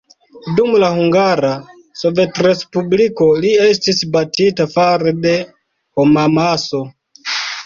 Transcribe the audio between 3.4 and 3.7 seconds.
li